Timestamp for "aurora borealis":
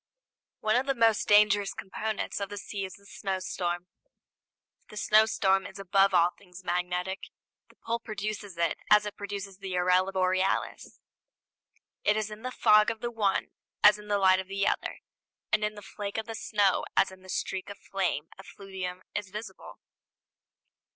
9.77-10.99